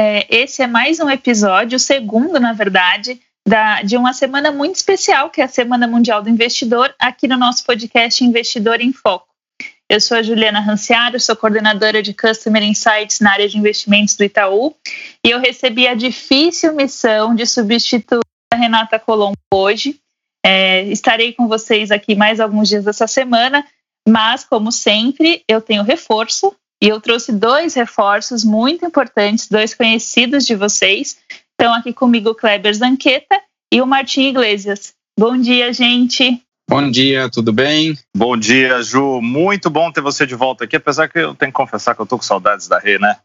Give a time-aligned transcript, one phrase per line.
[0.00, 4.76] É, esse é mais um episódio, o segundo, na verdade, da, de uma semana muito
[4.76, 9.26] especial, que é a Semana Mundial do Investidor, aqui no nosso podcast Investidor em Foco.
[9.90, 14.22] Eu sou a Juliana Ranciaro, sou coordenadora de Customer Insights na área de investimentos do
[14.22, 14.72] Itaú,
[15.26, 18.20] e eu recebi a difícil missão de substituir
[18.54, 19.98] a Renata Colombo hoje.
[20.46, 23.66] É, estarei com vocês aqui mais alguns dias dessa semana,
[24.08, 30.46] mas, como sempre, eu tenho reforço, e eu trouxe dois reforços muito importantes, dois conhecidos
[30.46, 31.18] de vocês.
[31.50, 33.40] Estão aqui comigo o Kleber Zanqueta
[33.72, 34.94] e o Martim Iglesias.
[35.18, 36.40] Bom dia, gente.
[36.70, 37.98] Bom dia, tudo bem?
[38.14, 39.20] Bom dia, Ju.
[39.20, 42.06] Muito bom ter você de volta aqui, apesar que eu tenho que confessar que eu
[42.06, 43.16] tô com saudades da Rê, né?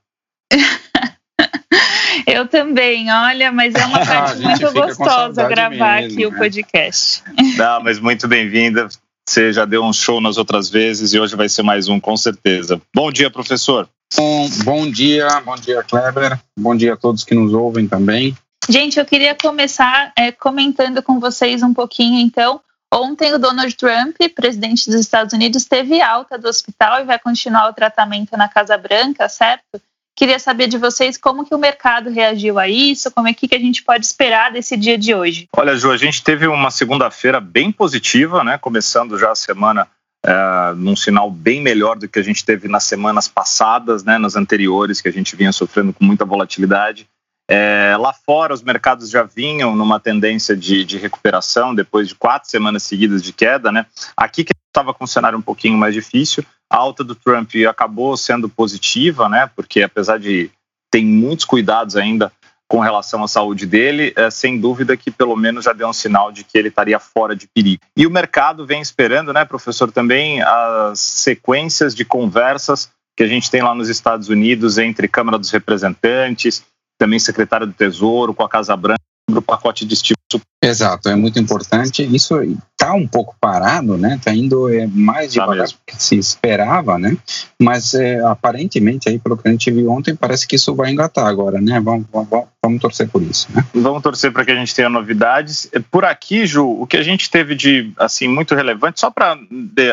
[2.25, 6.27] eu também, olha, mas é uma parte muito gostosa gravar mesmo, aqui né?
[6.27, 7.23] o podcast.
[7.57, 8.87] Não, mas muito bem-vinda.
[9.27, 12.15] Você já deu um show nas outras vezes e hoje vai ser mais um, com
[12.17, 12.81] certeza.
[12.93, 13.87] Bom dia, professor.
[14.15, 16.39] Bom, bom dia, bom dia, Kleber.
[16.59, 18.37] Bom dia a todos que nos ouvem também.
[18.69, 22.61] Gente, eu queria começar é, comentando com vocês um pouquinho, então.
[22.93, 27.67] Ontem, o Donald Trump, presidente dos Estados Unidos, teve alta do hospital e vai continuar
[27.67, 29.81] o tratamento na Casa Branca, certo?
[30.15, 33.59] Queria saber de vocês como que o mercado reagiu a isso, como é que, a
[33.59, 35.47] gente pode esperar desse dia de hoje.
[35.57, 38.57] Olha, Ju, a gente teve uma segunda-feira bem positiva, né?
[38.57, 39.87] Começando já a semana
[40.23, 44.19] é, num sinal bem melhor do que a gente teve nas semanas passadas, né?
[44.19, 47.07] Nas anteriores, que a gente vinha sofrendo com muita volatilidade.
[47.49, 52.49] É, lá fora, os mercados já vinham numa tendência de, de, recuperação depois de quatro
[52.49, 53.85] semanas seguidas de queda, né?
[54.15, 58.17] Aqui que estava com um cenário um pouquinho mais difícil, a alta do Trump acabou
[58.17, 59.47] sendo positiva, né?
[59.55, 60.49] Porque apesar de
[60.91, 62.31] ter muitos cuidados ainda
[62.67, 66.31] com relação à saúde dele, é, sem dúvida que pelo menos já deu um sinal
[66.31, 67.83] de que ele estaria fora de perigo.
[67.95, 73.51] E o mercado vem esperando, né, professor, também as sequências de conversas que a gente
[73.51, 76.65] tem lá nos Estados Unidos entre Câmara dos Representantes,
[76.97, 78.99] também secretário do Tesouro, com a Casa Branca,
[79.39, 80.23] o pacote de estímulo.
[80.63, 82.03] Exato, é muito importante.
[82.03, 84.15] Isso está um pouco parado, né?
[84.15, 87.17] Está indo é, mais tá devagar do que se esperava, né?
[87.61, 91.27] Mas é, aparentemente, aí, pelo que a gente viu ontem, parece que isso vai engatar
[91.27, 91.81] agora, né?
[91.81, 93.65] Vamos, vamos, vamos torcer por isso, né?
[93.73, 95.69] Vamos torcer para que a gente tenha novidades.
[95.91, 99.37] Por aqui, Ju, o que a gente teve de assim muito relevante, só para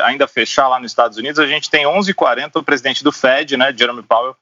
[0.05, 3.75] ainda fechar lá nos Estados Unidos, a gente tem 11h40 o presidente do Fed, né,
[3.77, 4.37] Jeremy Powell,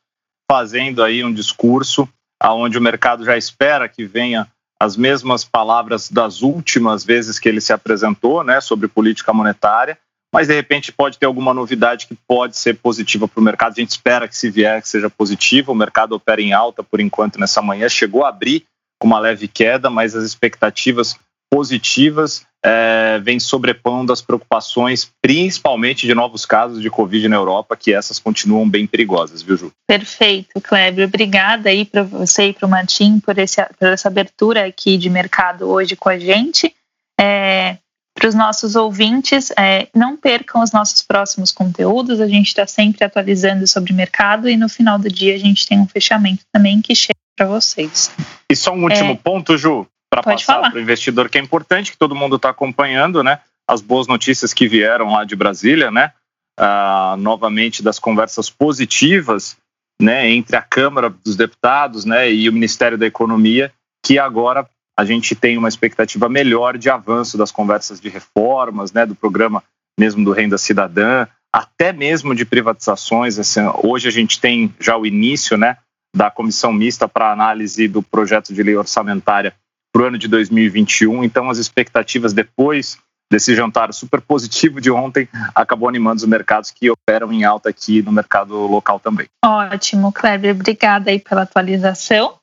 [0.51, 2.09] fazendo aí um discurso
[2.41, 4.47] aonde o mercado já espera que venha
[4.81, 9.99] as mesmas palavras das últimas vezes que ele se apresentou, né, sobre política monetária,
[10.33, 13.73] mas de repente pode ter alguma novidade que pode ser positiva para o mercado.
[13.73, 15.73] A gente espera que se vier que seja positiva.
[15.73, 18.65] O mercado opera em alta por enquanto nessa manhã, chegou a abrir
[19.01, 21.19] com uma leve queda, mas as expectativas
[21.51, 27.93] positivas é, vem sobrepondo as preocupações, principalmente de novos casos de Covid na Europa, que
[27.93, 29.73] essas continuam bem perigosas, viu, Ju?
[29.87, 31.07] Perfeito, Kleber.
[31.07, 35.09] Obrigada aí para você e para o Martim por, esse, por essa abertura aqui de
[35.09, 36.75] mercado hoje com a gente.
[37.21, 37.79] É,
[38.15, 43.05] para os nossos ouvintes, é, não percam os nossos próximos conteúdos, a gente está sempre
[43.05, 46.97] atualizando sobre mercado e no final do dia a gente tem um fechamento também que
[46.97, 48.11] chega para vocês.
[48.51, 51.93] E só um último é, ponto, Ju, para passar para o investidor que é importante,
[51.93, 53.41] que todo mundo está acompanhando, né?
[53.69, 56.13] As boas notícias que vieram lá de Brasília, né?
[56.59, 59.57] Ah, novamente das conversas positivas,
[60.01, 60.31] né?
[60.31, 62.33] Entre a Câmara dos Deputados, né?
[62.33, 63.73] E o Ministério da Economia,
[64.05, 69.05] que agora a gente tem uma expectativa melhor de avanço das conversas de reformas, né?
[69.05, 69.63] Do programa
[69.99, 73.39] mesmo do Renda Cidadã, até mesmo de privatizações.
[73.39, 75.77] Assim, hoje a gente tem já o início, né?
[76.17, 79.55] Da comissão mista para análise do projeto de lei orçamentária
[79.93, 81.25] para o ano de 2021.
[81.25, 82.99] Então, as expectativas depois
[83.31, 88.03] desse jantar super positivo de ontem acabou animando os mercados que operam em alta aqui
[88.03, 89.27] no mercado local também.
[89.45, 92.35] Ótimo, Kleber, obrigada aí pela atualização.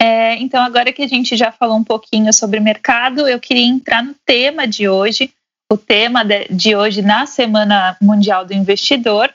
[0.00, 4.02] É, então, agora que a gente já falou um pouquinho sobre mercado, eu queria entrar
[4.02, 5.32] no tema de hoje.
[5.70, 9.30] O tema de hoje na Semana Mundial do Investidor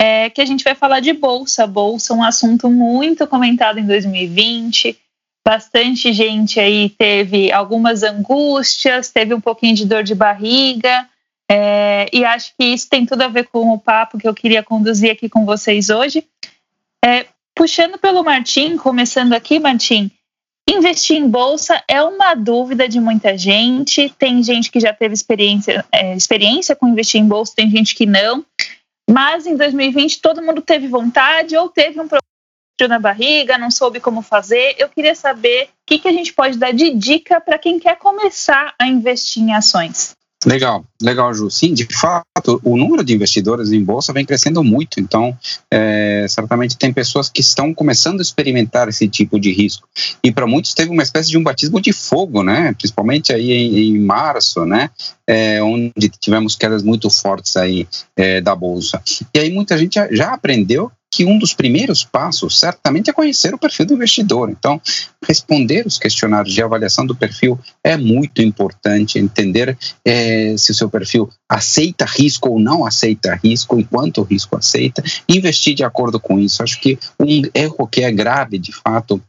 [0.00, 1.66] é que a gente vai falar de bolsa.
[1.66, 4.96] Bolsa, um assunto muito comentado em 2020
[5.48, 11.08] bastante gente aí teve algumas angústias, teve um pouquinho de dor de barriga,
[11.50, 14.62] é, e acho que isso tem tudo a ver com o papo que eu queria
[14.62, 16.22] conduzir aqui com vocês hoje.
[17.02, 17.24] É,
[17.56, 20.10] puxando pelo Martim, começando aqui, Martim,
[20.68, 24.10] investir em bolsa é uma dúvida de muita gente.
[24.18, 28.04] Tem gente que já teve experiência, é, experiência com investir em bolsa, tem gente que
[28.04, 28.44] não.
[29.10, 32.06] Mas em 2020 todo mundo teve vontade ou teve um
[32.86, 34.76] na barriga, não soube como fazer.
[34.78, 37.96] Eu queria saber o que, que a gente pode dar de dica para quem quer
[37.98, 40.16] começar a investir em ações.
[40.46, 41.50] Legal, legal, Ju.
[41.50, 45.00] Sim, de fato, o número de investidores em bolsa vem crescendo muito.
[45.00, 45.36] Então,
[45.68, 49.88] é, certamente tem pessoas que estão começando a experimentar esse tipo de risco.
[50.22, 52.72] E para muitos teve uma espécie de um batismo de fogo, né?
[52.74, 54.90] Principalmente aí em, em março, né?
[55.26, 59.02] É, onde tivemos quedas muito fortes aí é, da bolsa.
[59.34, 63.54] E aí muita gente já, já aprendeu que um dos primeiros passos, certamente, é conhecer
[63.54, 64.50] o perfil do investidor.
[64.50, 64.80] Então,
[65.26, 70.88] responder os questionários de avaliação do perfil é muito importante, entender é, se o seu
[70.88, 76.62] perfil aceita risco ou não aceita risco, enquanto risco aceita, investir de acordo com isso.
[76.62, 79.22] Acho que um erro que é grave, de fato,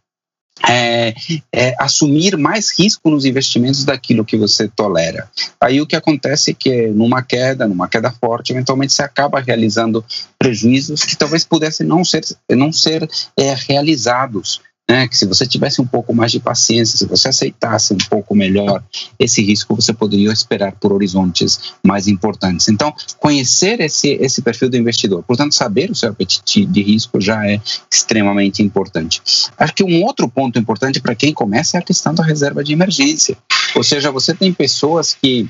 [0.68, 1.14] é,
[1.52, 5.30] é, assumir mais risco nos investimentos daquilo que você tolera.
[5.60, 10.04] Aí o que acontece é que numa queda, numa queda forte, eventualmente você acaba realizando
[10.38, 13.08] prejuízos que talvez pudessem não ser, não ser
[13.38, 17.94] é, realizados né, que se você tivesse um pouco mais de paciência, se você aceitasse
[17.94, 18.84] um pouco melhor
[19.20, 22.68] esse risco, você poderia esperar por horizontes mais importantes.
[22.70, 27.48] Então, conhecer esse, esse perfil do investidor, portanto, saber o seu apetite de risco já
[27.48, 29.22] é extremamente importante.
[29.56, 32.74] Acho que um outro ponto importante para quem começa é a questão da reserva de
[32.74, 33.38] emergência.
[33.76, 35.48] Ou seja, você tem pessoas que,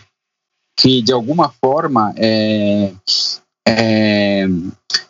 [0.78, 2.92] que de alguma forma, é,
[3.68, 4.48] é,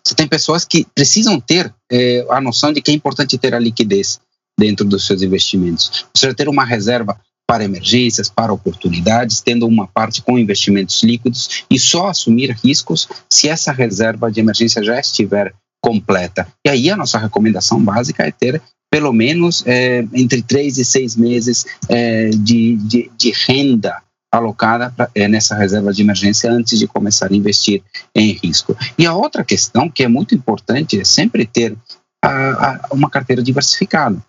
[0.04, 3.60] você tem pessoas que precisam ter é, a noção de que é importante ter a
[3.60, 4.20] liquidez
[4.60, 6.06] dentro dos seus investimentos.
[6.06, 11.64] Ou seja, ter uma reserva para emergências, para oportunidades, tendo uma parte com investimentos líquidos
[11.70, 16.48] e só assumir riscos se essa reserva de emergência já estiver completa.
[16.66, 18.62] E aí a nossa recomendação básica é ter
[18.92, 23.96] pelo menos é, entre três e seis meses é, de, de, de renda
[24.32, 27.82] alocada pra, é, nessa reserva de emergência antes de começar a investir
[28.16, 28.78] em risco.
[28.98, 31.76] E a outra questão que é muito importante é sempre ter
[32.24, 34.22] a, a, uma carteira diversificada.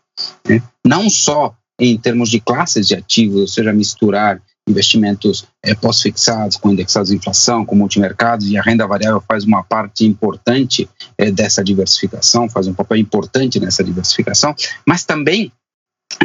[0.49, 0.63] Né?
[0.87, 6.71] Não só em termos de classes de ativos, ou seja, misturar investimentos é, pós-fixados com
[6.71, 10.89] indexados de inflação, com multimercados, e a renda variável faz uma parte importante
[11.19, 14.55] é, dessa diversificação, faz um papel importante nessa diversificação,
[14.87, 15.51] mas também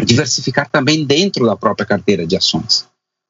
[0.06, 2.86] diversificar também dentro da própria carteira de ações.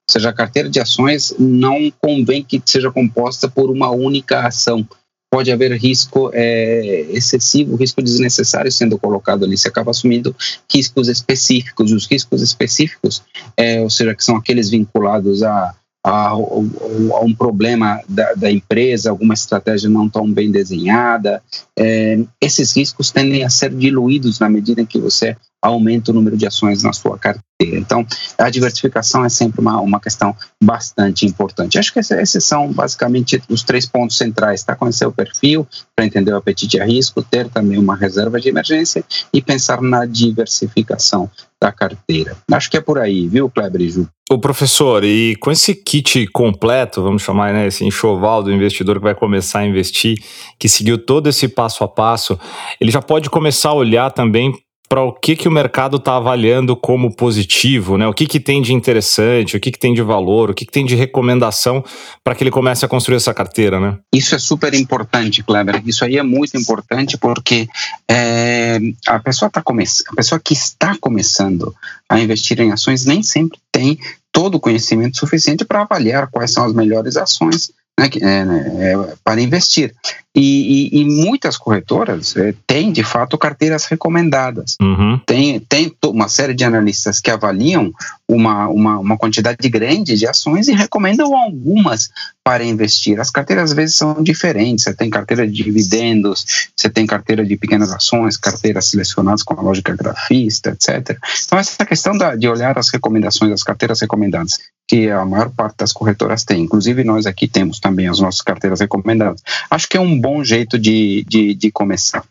[0.08, 4.88] Ou seja, a carteira de ações não convém que seja composta por uma única ação.
[5.32, 9.58] Pode haver risco é, excessivo, risco desnecessário sendo colocado ali.
[9.58, 10.36] Você acaba assumindo
[10.72, 11.92] riscos específicos.
[11.92, 13.24] Os riscos específicos,
[13.58, 15.76] é, ou seja, que são aqueles vinculados a,
[16.06, 21.42] a, a um problema da, da, empresa, alguma estratégia não tão bem desenhada,
[21.78, 25.36] é, esses riscos tendem a ser diluídos na medida em que você
[25.66, 27.46] aumenta o número de ações na sua carteira.
[27.60, 28.06] Então,
[28.38, 31.80] a diversificação é sempre uma, uma questão bastante importante.
[31.80, 34.76] Acho que esses são basicamente os três pontos centrais: tá?
[34.76, 35.66] conhecer o perfil,
[35.96, 39.04] para entender o apetite a risco, ter também uma reserva de emergência
[39.34, 41.30] e pensar na diversificação
[41.62, 42.36] da carteira.
[42.52, 44.08] Acho que é por aí, viu, Kleber e Ju?
[44.30, 49.04] O professor, e com esse kit completo, vamos chamar né, esse enxoval do investidor que
[49.04, 50.18] vai começar a investir,
[50.60, 52.38] que seguiu todo esse passo a passo,
[52.82, 54.52] ele já pode começar a olhar também
[54.96, 58.08] para o que, que o mercado está avaliando como positivo, né?
[58.08, 60.72] O que, que tem de interessante, o que, que tem de valor, o que, que
[60.72, 61.84] tem de recomendação
[62.24, 63.98] para que ele comece a construir essa carteira, né?
[64.14, 65.82] Isso é super importante, Kleber.
[65.86, 67.68] Isso aí é muito importante porque
[68.10, 71.76] é, a pessoa tá começando, a pessoa que está começando
[72.08, 74.00] a investir em ações nem sempre tem
[74.32, 79.16] todo o conhecimento suficiente para avaliar quais são as melhores ações né, é, né, é,
[79.24, 79.94] para investir.
[80.36, 84.76] E, e, e, muitas corretoras é, têm, de fato, carteiras recomendadas.
[84.82, 85.18] Uhum.
[85.26, 87.94] Tem, tem uma série de analistas que avaliam
[88.28, 92.10] uma, uma, uma quantidade grande de ações e recomendam algumas
[92.44, 93.18] para investir.
[93.18, 94.84] As carteiras, às vezes, são diferentes.
[94.84, 99.64] Você tem carteira de dividendos, você tem carteira de pequenas ações, carteiras selecionadas com a
[99.64, 101.18] lógica grafista, etc.
[101.46, 105.78] Então, essa questão da, de olhar as recomendações, as carteiras recomendadas, que a maior parte
[105.78, 109.42] das corretoras tem, inclusive nós aqui temos também as nossas carteiras recomendadas.
[109.70, 112.24] Acho que é um bom jeito de, de, de começar.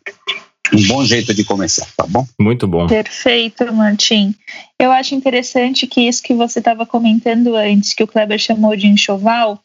[0.72, 2.26] Um bom jeito de começar, tá bom?
[2.40, 2.86] Muito bom.
[2.86, 4.34] Perfeito, Martim.
[4.80, 8.86] Eu acho interessante que isso que você estava comentando antes, que o Kleber chamou de
[8.86, 9.60] enxoval,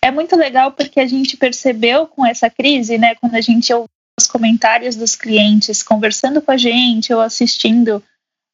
[0.00, 3.88] é muito legal porque a gente percebeu com essa crise, né, quando a gente ouve
[4.20, 8.02] os comentários dos clientes conversando com a gente ou assistindo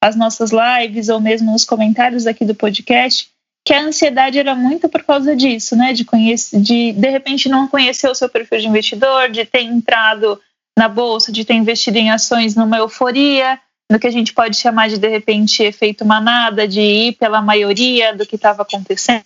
[0.03, 3.29] as nossas lives ou mesmo os comentários aqui do podcast,
[3.69, 5.93] que a ansiedade era muito por causa disso, né?
[5.93, 10.41] De conhecer, de de repente não conhecer o seu perfil de investidor, de ter entrado
[10.75, 13.61] na bolsa, de ter investido em ações numa euforia,
[13.93, 18.17] no que a gente pode chamar de de repente efeito manada, de ir pela maioria
[18.17, 19.23] do que estava acontecendo,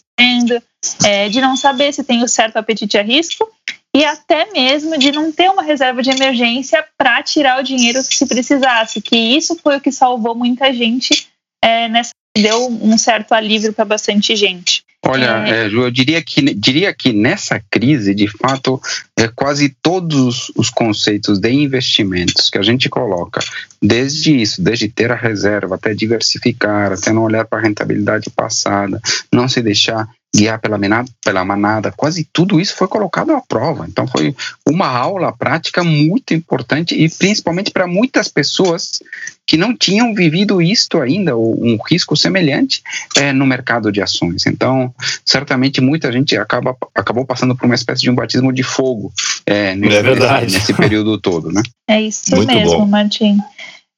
[1.05, 3.49] é, de não saber se tem o certo apetite a risco
[3.95, 8.27] e até mesmo de não ter uma reserva de emergência para tirar o dinheiro se
[8.27, 11.29] precisasse, que isso foi o que salvou muita gente
[11.63, 14.85] é, nessa deu um certo alívio para bastante gente.
[15.05, 15.67] Olha, é...
[15.67, 18.81] É, Ju, eu diria que, diria que nessa crise, de fato,
[19.19, 23.41] é, quase todos os conceitos de investimentos que a gente coloca,
[23.83, 29.01] desde isso, desde ter a reserva, até diversificar, até não olhar para a rentabilidade passada,
[29.33, 33.87] não se deixar guiar pela manada, pela manada, quase tudo isso foi colocado à prova.
[33.87, 34.35] Então foi
[34.67, 39.03] uma aula prática muito importante e principalmente para muitas pessoas
[39.47, 42.83] que não tinham vivido isto ainda, ou um risco semelhante
[43.17, 44.47] é, no mercado de ações.
[44.47, 44.95] Então,
[45.27, 49.13] certamente muita gente acaba, acabou passando por uma espécie de um batismo de fogo
[49.45, 50.53] é, nesse, é verdade.
[50.53, 51.63] nesse período todo, né?
[51.89, 52.87] É isso muito mesmo, bom.
[52.87, 53.39] Martim.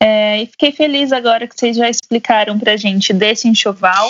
[0.03, 4.09] É, e fiquei feliz agora que vocês já explicaram para a gente desse enxoval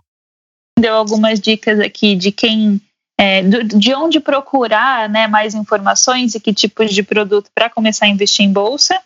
[0.85, 2.79] deu algumas dicas aqui de quem
[3.19, 8.09] é, de onde procurar né, mais informações e que tipos de produto para começar a
[8.09, 9.01] investir em bolsa.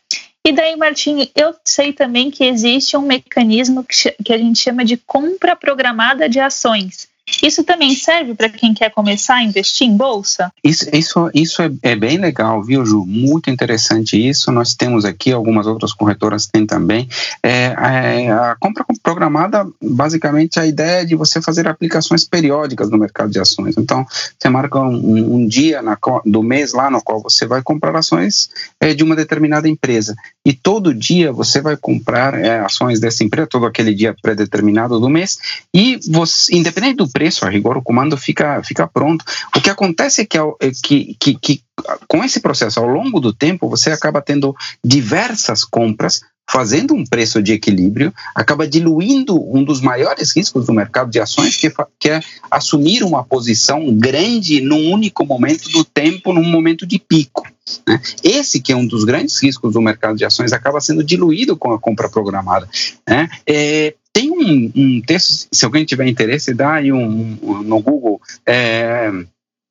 [0.44, 4.84] E daí, Martim, eu sei também que existe um mecanismo que, que a gente chama
[4.84, 7.06] de compra programada de ações.
[7.42, 10.52] Isso também serve para quem quer começar a investir em bolsa?
[10.62, 13.04] Isso, isso, isso é, é, bem legal, viu, Ju?
[13.06, 14.50] Muito interessante isso.
[14.50, 17.08] Nós temos aqui, algumas outras corretoras têm também.
[17.42, 22.98] É, é, a compra programada, basicamente, a ideia é de você fazer aplicações periódicas no
[22.98, 23.76] mercado de ações.
[23.76, 24.06] Então,
[24.38, 28.50] você marca um, um dia na, do mês lá no qual você vai comprar ações
[28.80, 30.14] é, de uma determinada empresa.
[30.44, 35.08] E todo dia você vai comprar é, ações dessa empresa, todo aquele dia pré-determinado do
[35.08, 35.38] mês,
[35.74, 39.24] e você, independente do preço, a rigor o comando fica, fica pronto.
[39.56, 41.62] O que acontece é que, é que, que, que
[42.06, 47.42] com esse processo, ao longo do tempo, você acaba tendo diversas compras fazendo um preço
[47.42, 52.20] de equilíbrio, acaba diluindo um dos maiores riscos do mercado de ações, que, que é
[52.50, 57.46] assumir uma posição grande num único momento do tempo, num momento de pico.
[57.86, 58.00] Né?
[58.22, 61.72] Esse que é um dos grandes riscos do mercado de ações acaba sendo diluído com
[61.72, 62.66] a compra programada.
[63.06, 63.28] Né?
[63.46, 68.20] É, tem um, um, texto, se alguém tiver interesse, dá aí um, um no Google.
[68.44, 69.10] É,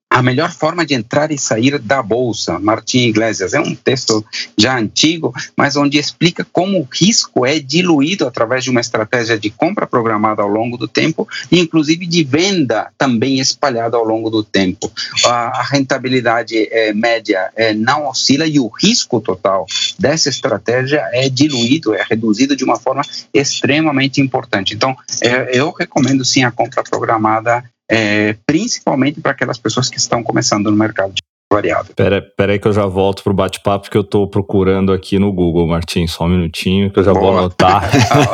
[0.09, 3.53] a melhor forma de entrar e sair da bolsa, Martim Iglesias.
[3.53, 4.25] É um texto
[4.57, 9.49] já antigo, mas onde explica como o risco é diluído através de uma estratégia de
[9.49, 14.43] compra programada ao longo do tempo e, inclusive, de venda também espalhada ao longo do
[14.43, 14.91] tempo.
[15.25, 19.67] A, rentabilidade é, média é, não oscila e o risco total
[19.99, 24.73] dessa estratégia é diluído, é reduzido de uma forma extremamente importante.
[24.73, 30.23] Então, é, eu recomendo sim a compra programada é, principalmente para aquelas pessoas que estão
[30.23, 31.93] começando no mercado de variável.
[31.95, 35.31] Pera, pera aí que eu já volto pro bate-papo, porque eu estou procurando aqui no
[35.31, 37.23] Google, Martim, só um minutinho que eu já Boa.
[37.23, 37.89] vou anotar.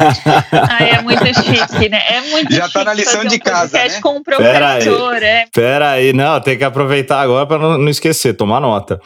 [0.52, 2.02] Ai, é muito chique, né?
[2.10, 4.02] É muito já está na lição de um casa, né?
[4.02, 5.46] com o professor, pera aí, é.
[5.54, 9.00] Pera aí, não, tem que aproveitar agora para não, não, esquecer, tomar nota.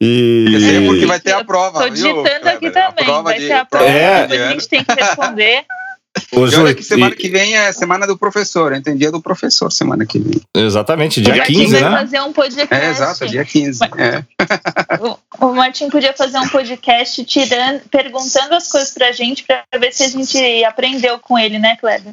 [0.00, 0.46] E...
[0.48, 3.46] Esquecer porque vai ter a prova, Estou digitando aqui também, vai de...
[3.46, 4.24] ter a prova, é.
[4.24, 5.64] a gente tem que responder.
[6.32, 7.16] Ô, Ju, olha que semana e...
[7.16, 8.80] que vem é semana do professor?
[8.82, 10.40] Tem dia do professor semana que vem.
[10.54, 11.90] Exatamente, dia, dia 15, né?
[11.90, 12.74] fazer um podcast.
[12.74, 13.80] É, exato, dia 15.
[13.96, 14.24] É.
[15.00, 19.92] O, o Martin podia fazer um podcast tirando, perguntando as coisas pra gente pra ver
[19.92, 22.12] se a gente aprendeu com ele, né, Kleber?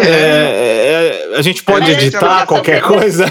[0.00, 3.24] É, é, é a gente pode editar qualquer coisa.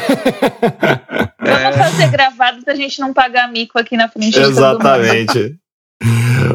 [1.39, 5.55] Vamos fazer gravado pra gente não pagar mico aqui na frente Exatamente.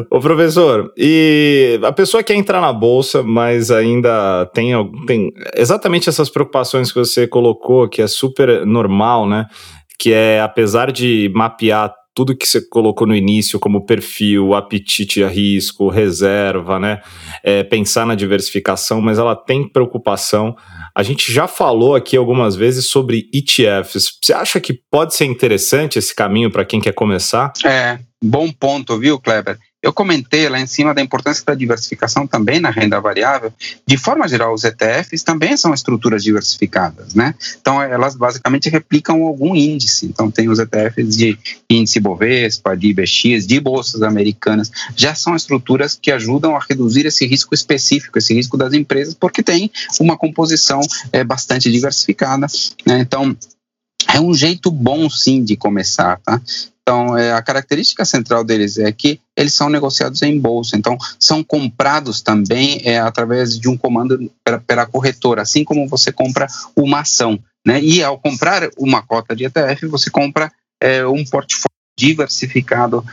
[0.09, 4.71] Ô professor, e a pessoa quer entrar na bolsa, mas ainda tem,
[5.05, 9.47] tem exatamente essas preocupações que você colocou, que é super normal, né?
[9.97, 15.27] Que é, apesar de mapear tudo que você colocou no início, como perfil, apetite a
[15.27, 17.01] risco, reserva, né?
[17.43, 20.55] É, pensar na diversificação, mas ela tem preocupação.
[20.95, 24.19] A gente já falou aqui algumas vezes sobre ETFs.
[24.21, 27.51] Você acha que pode ser interessante esse caminho para quem quer começar?
[27.65, 29.57] É, Bom ponto, viu, Kleber?
[29.83, 33.51] Eu comentei lá em cima da importância da diversificação também na renda variável.
[33.85, 37.35] De forma geral, os ETFs também são estruturas diversificadas, né?
[37.59, 40.05] Então, elas basicamente replicam algum índice.
[40.05, 41.37] Então, tem os ETFs de
[41.69, 44.71] índice Bovespa, de IBX, de bolsas americanas.
[44.95, 49.43] Já são estruturas que ajudam a reduzir esse risco específico, esse risco das empresas, porque
[49.43, 50.79] tem uma composição
[51.11, 52.47] é, bastante diversificada.
[52.85, 52.99] Né?
[52.99, 53.35] Então,
[54.13, 56.41] é um jeito bom sim de começar, tá?
[56.81, 61.43] Então, é, a característica central deles é que eles são negociados em bolsa, então são
[61.43, 64.31] comprados também é, através de um comando
[64.67, 67.39] pela, corretora, assim como você compra uma ação.
[67.65, 67.81] Né?
[67.81, 73.05] E ao comprar uma cota de ETF, você compra é, um portfólio diversificado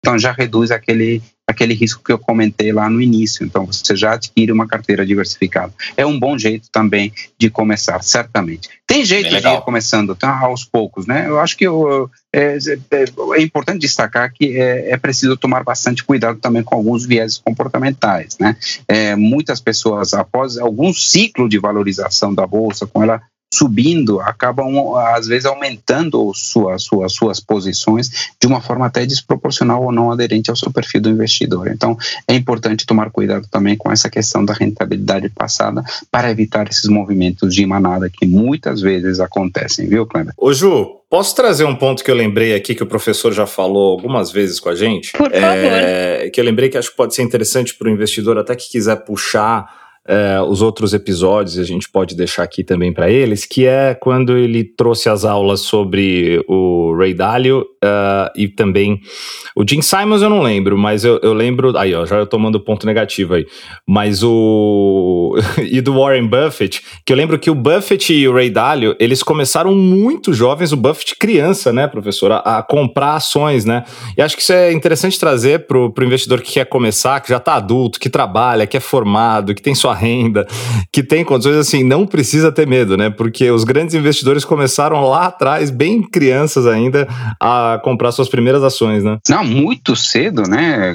[0.00, 1.22] Então já reduz aquele
[1.52, 3.44] aquele risco que eu comentei lá no início.
[3.44, 5.72] Então, você já adquire uma carteira diversificada.
[5.96, 8.68] É um bom jeito também de começar, certamente.
[8.86, 11.26] Tem jeito de ir começando tá, aos poucos, né?
[11.26, 13.04] Eu acho que eu, é, é,
[13.36, 18.36] é, importante destacar que é, é, preciso tomar bastante cuidado também com alguns vieses comportamentais,
[18.38, 18.56] né?
[18.86, 25.26] É, muitas pessoas, após algum ciclo de valorização da bolsa, com ela subindo, acabam às
[25.26, 30.56] vezes aumentando sua, sua, suas posições de uma forma até desproporcional ou não aderente ao
[30.56, 31.68] seu perfil do investidor.
[31.68, 36.88] Então, é importante tomar cuidado também com essa questão da rentabilidade passada para evitar esses
[36.88, 40.32] movimentos de manada que muitas vezes acontecem, viu, Kleber?
[40.36, 43.92] Ô Ju, Posso trazer um ponto que eu lembrei aqui que o professor já falou
[43.92, 45.12] algumas vezes com a gente?
[45.12, 45.36] Por favor.
[45.36, 48.70] É, que eu lembrei que acho que pode ser interessante para o investidor até que
[48.70, 53.66] quiser puxar é, os outros episódios, a gente pode deixar aqui também para eles, que
[53.66, 59.00] é quando ele trouxe as aulas sobre o Ray Dalio uh, e também
[59.54, 62.58] o Jim Simons eu não lembro, mas eu, eu lembro, aí ó, já eu tomando
[62.58, 63.46] ponto negativo aí,
[63.86, 68.50] mas o e do Warren Buffett, que eu lembro que o Buffett e o Ray
[68.50, 73.84] Dalio, eles começaram muito jovens, o Buffett criança, né, professor, a, a comprar ações, né,
[74.18, 77.36] e acho que isso é interessante trazer para o investidor que quer começar, que já
[77.36, 80.46] está adulto, que trabalha, que é formado, que tem sua renda,
[80.90, 83.10] que tem condições assim, não precisa ter medo, né?
[83.10, 87.08] Porque os grandes investidores começaram lá atrás, bem crianças ainda,
[87.40, 89.18] a comprar suas primeiras ações, né?
[89.28, 90.94] Não, muito cedo, né?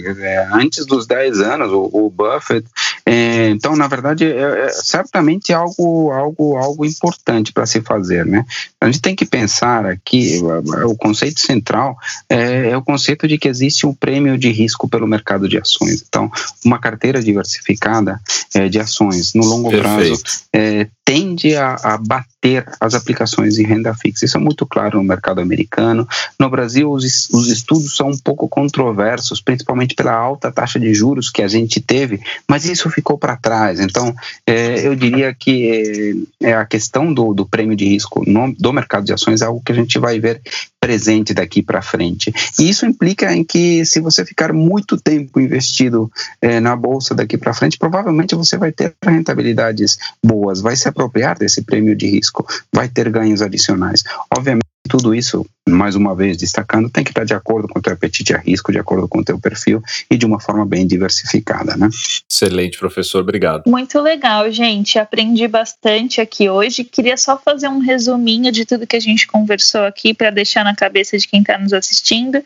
[0.54, 2.68] Antes dos 10 anos, o, o Buffett.
[3.06, 8.46] É, então, na verdade, é, é certamente algo, algo, algo importante para se fazer, né?
[8.82, 10.42] A gente tem que pensar aqui,
[10.86, 11.98] o conceito central
[12.30, 16.04] é, é o conceito de que existe um prêmio de risco pelo mercado de ações.
[16.08, 16.32] Então,
[16.63, 18.20] uma carteira diversificada
[18.54, 20.22] é, de ações no longo Perfeito.
[20.22, 24.25] prazo é, tende a, a, bater as aplicações em renda fixa.
[24.25, 26.08] Isso é muito claro no mercado americano.
[26.38, 31.29] No Brasil, os, os estudos são um pouco controversos, principalmente pela alta taxa de juros
[31.29, 33.79] que a gente teve, mas isso ficou para trás.
[33.79, 34.13] Então,
[34.46, 39.06] é, eu diria que é, a questão do, do prêmio de risco no, do mercado
[39.06, 40.41] de ações é algo que a gente vai ver
[40.88, 42.34] presente daqui para frente.
[42.58, 46.10] E isso implica em que, se você ficar muito tempo investido
[46.41, 51.38] é, na bolsa daqui para frente, provavelmente você vai ter rentabilidades boas, vai se apropriar
[51.38, 54.02] desse prêmio de risco, vai ter ganhos adicionais.
[54.34, 57.93] Obviamente, tudo isso, mais uma vez destacando, tem que estar de acordo com o teu
[57.93, 61.76] apetite a risco, de acordo com o teu perfil e de uma forma bem diversificada,
[61.76, 61.89] né?
[62.30, 63.63] Excelente, professor, obrigado.
[63.67, 64.97] Muito legal, gente.
[64.97, 66.84] Aprendi bastante aqui hoje.
[66.84, 70.76] Queria só fazer um resuminho de tudo que a gente conversou aqui para deixar na
[70.76, 72.41] cabeça de quem está nos assistindo.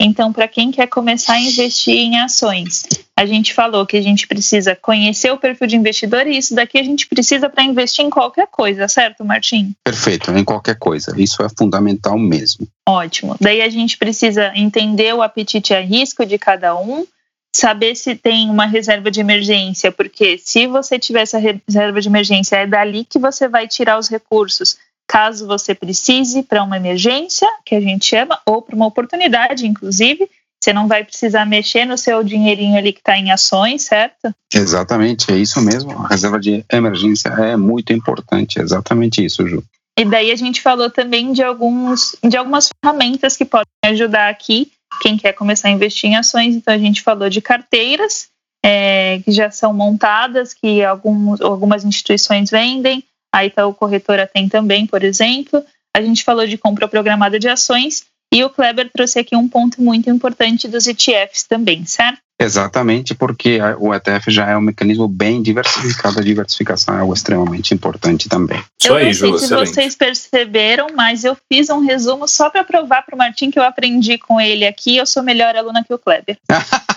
[0.00, 2.84] Então, para quem quer começar a investir em ações,
[3.16, 6.78] a gente falou que a gente precisa conhecer o perfil de investidor e isso daqui
[6.78, 9.74] a gente precisa para investir em qualquer coisa, certo, Martim?
[9.82, 11.14] Perfeito, em qualquer coisa.
[11.16, 12.68] Isso é fundamental mesmo.
[12.86, 13.36] Ótimo.
[13.40, 17.06] Daí a gente precisa entender o apetite a risco de cada um,
[17.54, 22.56] saber se tem uma reserva de emergência, porque se você tiver essa reserva de emergência,
[22.56, 27.74] é dali que você vai tirar os recursos caso você precise para uma emergência, que
[27.74, 30.28] a gente chama, ou para uma oportunidade, inclusive.
[30.62, 34.34] Você não vai precisar mexer no seu dinheirinho ali que está em ações, certo?
[34.52, 35.92] Exatamente, é isso mesmo.
[35.92, 39.62] A reserva de emergência é muito importante, exatamente isso, Ju.
[39.98, 44.72] E daí a gente falou também de, alguns, de algumas ferramentas que podem ajudar aqui
[45.00, 46.54] quem quer começar a investir em ações.
[46.54, 48.28] Então a gente falou de carteiras
[48.64, 53.04] é, que já são montadas, que alguns, algumas instituições vendem
[53.36, 55.62] a Itaú Corretora tem também, por exemplo.
[55.94, 59.82] A gente falou de compra programada de ações e o Kleber trouxe aqui um ponto
[59.82, 62.18] muito importante dos ETFs também, certo?
[62.40, 67.74] Exatamente, porque o ETF já é um mecanismo bem diversificado, a diversificação é algo extremamente
[67.74, 68.62] importante também.
[68.84, 69.68] Eu não sei se excelente.
[69.68, 73.62] vocês perceberam, mas eu fiz um resumo só para provar para o Martim que eu
[73.62, 76.38] aprendi com ele aqui, eu sou melhor aluna que o Kleber.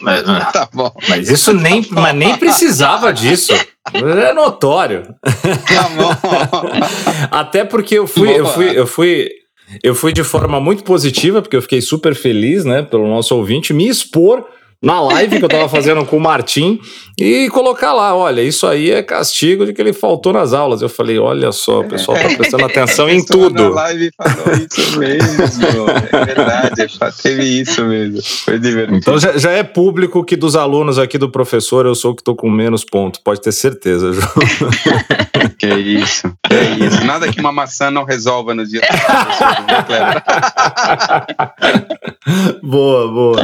[0.00, 0.92] mas, tá bom.
[1.08, 3.52] mas isso nem, mas nem precisava disso.
[3.92, 5.14] É notório.
[5.22, 6.14] Tá bom.
[7.30, 9.28] Até porque eu fui, eu fui, eu fui,
[9.82, 13.72] eu fui de forma muito positiva, porque eu fiquei super feliz, né, pelo nosso ouvinte,
[13.72, 14.44] me expor
[14.82, 16.78] na live que eu tava fazendo com o Martim
[17.18, 20.82] e colocar lá, olha, isso aí é castigo de que ele faltou nas aulas.
[20.82, 23.70] Eu falei, olha só, o pessoal tá prestando atenção em tudo.
[23.70, 25.42] Na live falou isso mesmo,
[26.12, 28.98] é verdade, teve isso mesmo, foi divertido.
[28.98, 32.22] Então já, já, é público que dos alunos aqui do professor eu sou o que
[32.22, 34.28] tô com menos ponto, pode ter certeza, João.
[35.58, 38.80] que isso, que isso, nada que uma maçã não resolva no dia.
[42.62, 43.42] boa, boa.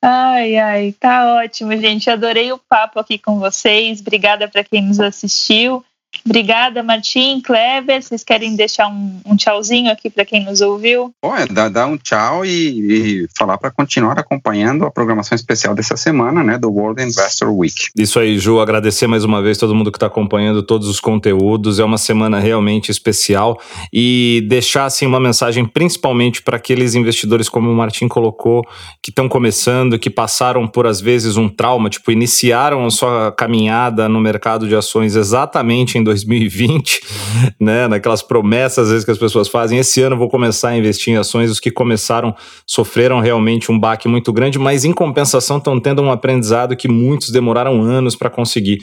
[0.00, 2.08] Ai, ai, tá ótimo, gente.
[2.08, 4.00] Adorei o papo aqui com vocês.
[4.00, 5.84] Obrigada para quem nos assistiu.
[6.24, 8.02] Obrigada, Martim, Kleber.
[8.02, 11.12] Vocês querem deixar um, um tchauzinho aqui para quem nos ouviu?
[11.22, 15.74] Bom, é dar, dar um tchau e, e falar para continuar acompanhando a programação especial
[15.74, 17.88] dessa semana, né, do World Investor Week.
[17.96, 18.60] Isso aí, Ju.
[18.60, 21.78] Agradecer mais uma vez todo mundo que está acompanhando todos os conteúdos.
[21.78, 23.60] É uma semana realmente especial
[23.92, 28.62] e deixar assim uma mensagem principalmente para aqueles investidores como o Martim colocou
[29.02, 34.08] que estão começando, que passaram por às vezes um trauma, tipo iniciaram a sua caminhada
[34.08, 37.00] no mercado de ações exatamente em 2020,
[37.60, 41.12] né, naquelas promessas às vezes que as pessoas fazem, esse ano vou começar a investir
[41.12, 42.34] em ações, os que começaram
[42.66, 47.30] sofreram realmente um baque muito grande, mas em compensação estão tendo um aprendizado que muitos
[47.30, 48.78] demoraram anos para conseguir.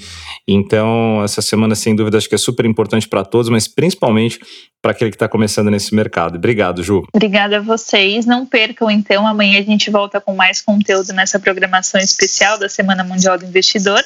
[0.47, 4.39] Então, essa semana sem dúvida acho que é super importante para todos, mas principalmente
[4.85, 6.35] para aquele que está começando nesse mercado.
[6.35, 7.03] Obrigado, Ju.
[7.11, 8.23] Obrigada a vocês.
[8.27, 13.03] Não percam, então, amanhã a gente volta com mais conteúdo nessa programação especial da Semana
[13.03, 14.03] Mundial do Investidor.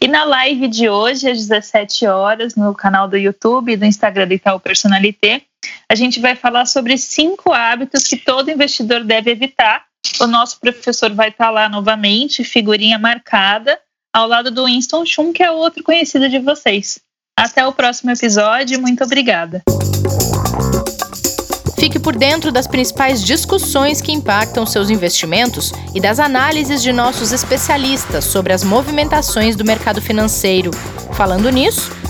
[0.00, 4.28] E na live de hoje, às 17 horas, no canal do YouTube e do Instagram
[4.28, 5.42] do Itaú Personalité,
[5.88, 9.84] a gente vai falar sobre cinco hábitos que todo investidor deve evitar.
[10.20, 13.78] O nosso professor vai estar lá novamente, figurinha marcada,
[14.14, 17.00] ao lado do Winston Chum, que é outro conhecido de vocês.
[17.38, 18.80] Até o próximo episódio.
[18.80, 19.62] Muito obrigada.
[21.78, 27.32] Fique por dentro das principais discussões que impactam seus investimentos e das análises de nossos
[27.32, 30.70] especialistas sobre as movimentações do mercado financeiro.
[31.12, 31.92] Falando nisso,